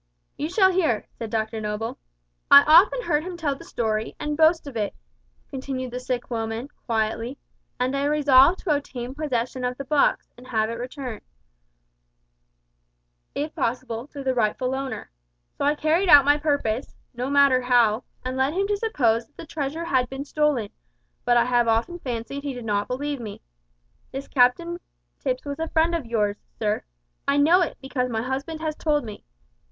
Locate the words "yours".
26.07-26.37